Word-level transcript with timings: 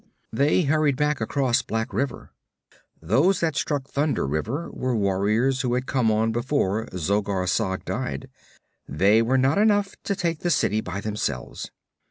They 0.33 0.63
hurried 0.63 0.95
back 0.95 1.21
across 1.21 1.61
Black 1.61 1.93
River. 1.93 2.31
Those 2.99 3.39
that 3.41 3.55
struck 3.55 3.87
Thunder 3.87 4.25
River 4.25 4.71
were 4.71 4.95
warriors 4.95 5.61
who 5.61 5.75
had 5.75 5.85
come 5.85 6.09
on 6.09 6.31
before 6.31 6.87
Zogar 6.97 7.47
Sag 7.47 7.85
died. 7.85 8.27
They 8.89 9.21
were 9.21 9.37
not 9.37 9.59
enough 9.59 9.93
to 10.05 10.15
take 10.15 10.39
the 10.39 10.49
city 10.49 10.81
by 10.81 11.01
themselves. 11.01 11.69